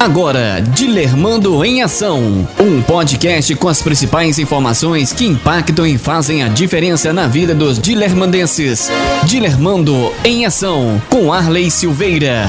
[0.00, 2.48] Agora, Dilermando em Ação.
[2.58, 7.78] Um podcast com as principais informações que impactam e fazem a diferença na vida dos
[7.78, 8.88] dilermandenses.
[9.26, 12.48] Dilermando em Ação, com Arley Silveira.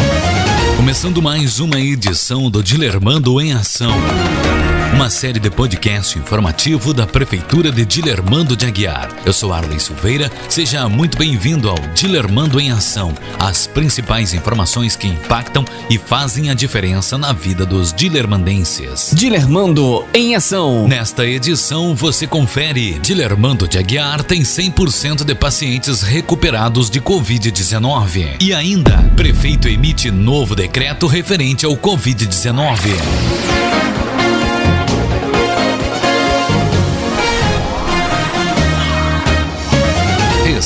[0.77, 3.91] Começando mais uma edição do Dilermando em Ação
[4.93, 9.09] uma série de podcast informativo da Prefeitura de Dilermando de Aguiar.
[9.25, 15.07] Eu sou Arlen Silveira, seja muito bem-vindo ao Dilermando em Ação, as principais informações que
[15.07, 19.13] impactam e fazem a diferença na vida dos dilermandenses.
[19.15, 20.87] Dilermando em Ação.
[20.87, 28.37] Nesta edição você confere, Dilermando de Aguiar tem 100% de pacientes recuperados de Covid-19.
[28.41, 33.80] E ainda, prefeito emite novo decreto referente ao Covid-19.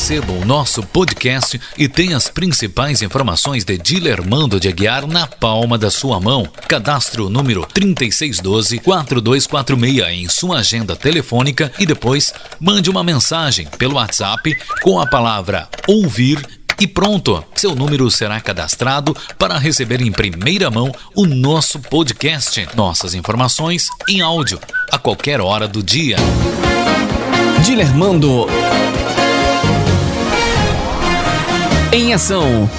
[0.06, 5.80] Receba o nosso podcast e tenha as principais informações de Dilermando de Aguiar na palma
[5.80, 6.48] da sua mão.
[6.68, 14.56] Cadastre o número 3612-4246 em sua agenda telefônica e depois mande uma mensagem pelo WhatsApp
[14.84, 16.48] com a palavra ouvir
[16.80, 23.16] e pronto, seu número será cadastrado para receber em primeira mão o nosso podcast, nossas
[23.16, 24.60] informações em áudio,
[24.92, 26.18] a qualquer hora do dia.
[27.66, 28.46] Dilermando
[31.96, 32.70] em ação.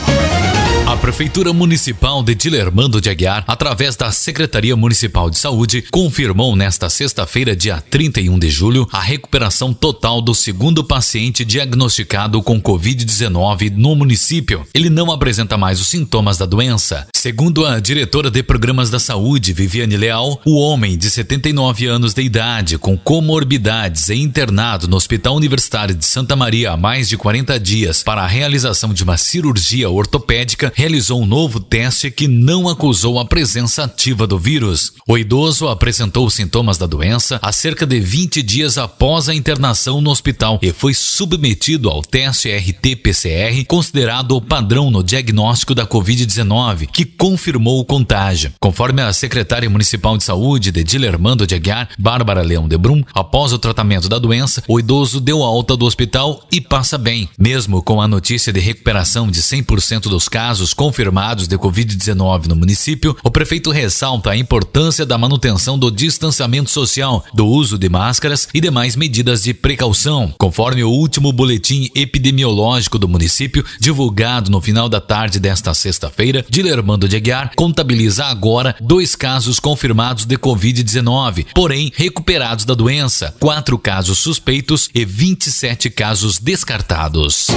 [0.97, 6.89] A Prefeitura Municipal de Dilermando de Aguiar, através da Secretaria Municipal de Saúde, confirmou nesta
[6.89, 13.95] sexta-feira, dia 31 de julho, a recuperação total do segundo paciente diagnosticado com Covid-19 no
[13.95, 14.67] município.
[14.73, 17.07] Ele não apresenta mais os sintomas da doença.
[17.15, 22.23] Segundo a diretora de Programas da Saúde, Viviane Leal, o homem de 79 anos de
[22.23, 27.61] idade, com comorbidades e internado no Hospital Universitário de Santa Maria há mais de 40
[27.61, 33.19] dias para a realização de uma cirurgia ortopédica, realizou um novo teste que não acusou
[33.19, 34.93] a presença ativa do vírus.
[35.09, 40.11] O idoso apresentou sintomas da doença há cerca de 20 dias após a internação no
[40.11, 47.05] hospital e foi submetido ao teste RT-PCR, considerado o padrão no diagnóstico da Covid-19, que
[47.05, 48.53] confirmou o contágio.
[48.61, 53.53] Conforme a secretária municipal de saúde de Dilermando de Aguiar, Bárbara Leão de Brum, após
[53.53, 57.29] o tratamento da doença, o idoso deu alta do hospital e passa bem.
[57.37, 62.57] Mesmo com a notícia de recuperação de 100% dos casos casos confirmados de Covid-19 no
[62.57, 68.49] município, o prefeito ressalta a importância da manutenção do distanciamento social, do uso de máscaras
[68.53, 70.35] e demais medidas de precaução.
[70.39, 77.09] Conforme o último boletim epidemiológico do município, divulgado no final da tarde desta sexta-feira, Dilermando
[77.09, 84.19] de Aguiar contabiliza agora dois casos confirmados de Covid-19, porém recuperados da doença, quatro casos
[84.19, 87.49] suspeitos e 27 casos descartados.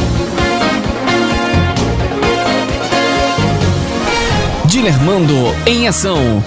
[4.79, 5.35] Dilermando
[5.65, 6.41] em ação.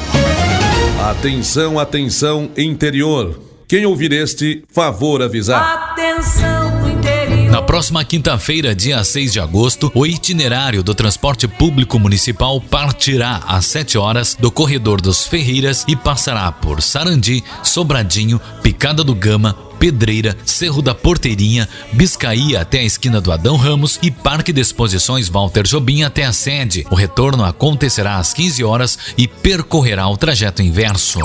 [1.11, 3.39] Atenção, atenção, interior.
[3.69, 5.91] Quem ouvir este, favor avisar.
[5.91, 7.51] Atenção, interior.
[7.51, 13.67] Na próxima quinta-feira, dia 6 de agosto, o itinerário do transporte público municipal partirá às
[13.67, 20.37] 7 horas do corredor dos Ferreiras e passará por Sarandi, Sobradinho, Picada do Gama, Pedreira,
[20.47, 25.65] Cerro da Porteirinha, Biscaí até a esquina do Adão Ramos e Parque de Exposições Walter
[25.65, 26.87] Jobim até a sede.
[26.89, 31.19] O retorno acontecerá às 15 horas e percorrerá o trajeto inverso.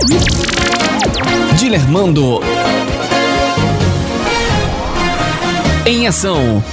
[1.60, 2.40] Dilermando
[5.86, 6.64] em ação.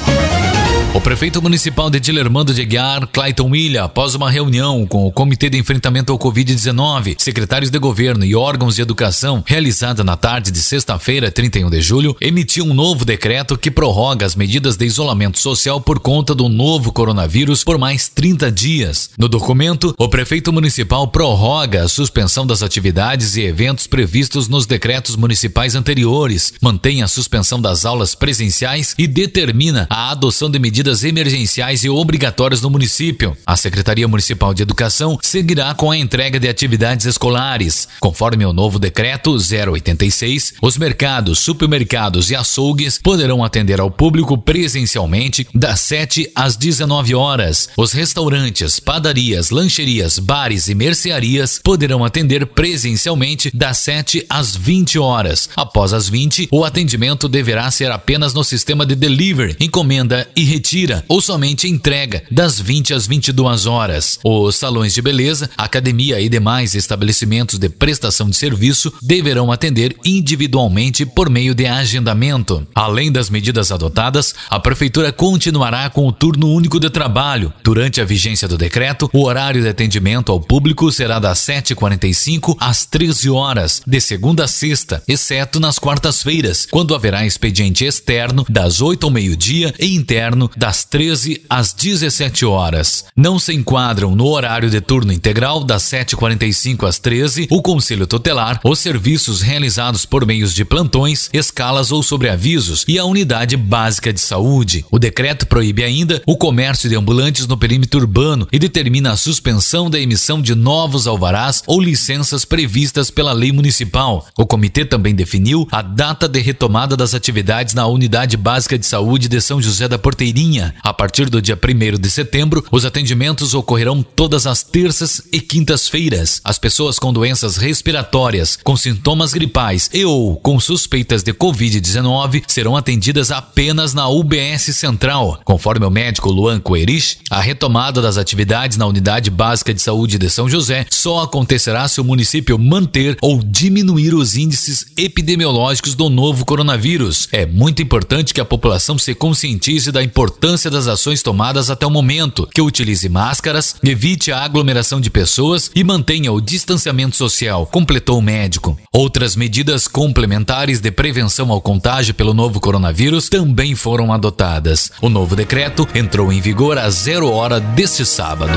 [0.95, 5.51] O prefeito municipal de Dilermando de Aguiar, Clayton William, após uma reunião com o Comitê
[5.51, 10.61] de Enfrentamento ao Covid-19, secretários de governo e órgãos de educação, realizada na tarde de
[10.61, 15.81] sexta-feira, 31 de julho, emitiu um novo decreto que prorroga as medidas de isolamento social
[15.81, 19.11] por conta do novo coronavírus por mais 30 dias.
[19.19, 25.17] No documento, o prefeito municipal prorroga a suspensão das atividades e eventos previstos nos decretos
[25.17, 31.03] municipais anteriores, mantém a suspensão das aulas presenciais e determina a adoção de medidas medidas
[31.03, 33.35] emergenciais e obrigatórias no município.
[33.47, 37.89] A Secretaria Municipal de Educação seguirá com a entrega de atividades escolares.
[37.99, 45.47] Conforme o novo decreto 086, os mercados, supermercados e açougues poderão atender ao público presencialmente
[45.55, 47.71] das 7 às 19 horas.
[47.79, 55.49] Os restaurantes, padarias, lancherias, bares e mercearias poderão atender presencialmente das 7 às 20 horas.
[55.57, 60.74] Após as 20, o atendimento deverá ser apenas no sistema de delivery, encomenda e retiro
[60.75, 64.19] tira ou somente entrega das 20 às 22 horas.
[64.25, 71.07] Os salões de beleza, academia e demais estabelecimentos de prestação de serviço deverão atender individualmente
[71.07, 72.67] por meio de agendamento.
[72.75, 77.53] Além das medidas adotadas, a prefeitura continuará com o turno único de trabalho.
[77.63, 82.85] Durante a vigência do decreto, o horário de atendimento ao público será das 7h45 às
[82.85, 89.05] 13 horas, de segunda a sexta, exceto nas quartas-feiras, quando haverá expediente externo das 8
[89.07, 93.05] ao meio-dia e interno das 13 às 17 horas.
[93.15, 98.61] Não se enquadram no horário de turno integral das 7h45 às 13 o Conselho Tutelar,
[98.65, 104.21] os serviços realizados por meios de plantões, escalas ou sobreavisos e a unidade básica de
[104.21, 104.85] saúde.
[104.91, 109.91] O decreto proíbe ainda o comércio de ambulantes no perímetro urbano e determina a suspensão
[109.91, 114.27] da emissão de novos alvarás ou licenças previstas pela lei municipal.
[114.39, 119.29] O comitê também definiu a data de retomada das atividades na unidade básica de saúde
[119.29, 120.54] de São José da Porteirinha.
[120.83, 126.41] A partir do dia 1 de setembro, os atendimentos ocorrerão todas as terças e quintas-feiras.
[126.45, 132.77] As pessoas com doenças respiratórias, com sintomas gripais e ou com suspeitas de Covid-19 serão
[132.77, 135.41] atendidas apenas na UBS Central.
[135.45, 140.31] Conforme o médico Luan Coerich, a retomada das atividades na unidade básica de saúde de
[140.31, 146.45] São José só acontecerá se o município manter ou diminuir os índices epidemiológicos do novo
[146.45, 147.29] coronavírus.
[147.33, 150.34] É muito importante que a população se conscientize da importância
[150.71, 155.83] das ações tomadas até o momento, que utilize máscaras, evite a aglomeração de pessoas e
[155.85, 158.79] mantenha o distanciamento social, completou o médico.
[158.93, 164.91] Outras medidas complementares de prevenção ao contágio pelo novo coronavírus também foram adotadas.
[165.01, 168.53] O novo decreto entrou em vigor às zero hora deste sábado.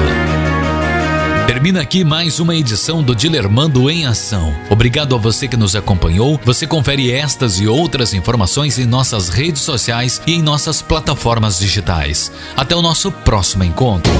[1.47, 4.53] Termina aqui mais uma edição do Dilermando em Ação.
[4.69, 6.37] Obrigado a você que nos acompanhou.
[6.43, 12.33] Você confere estas e outras informações em nossas redes sociais e em nossas plataformas digitais.
[12.55, 14.11] Até o nosso próximo encontro.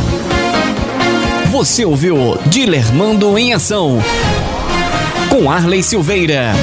[1.52, 4.02] Você ouviu Dilermando em Ação
[5.30, 6.54] com Arley Silveira.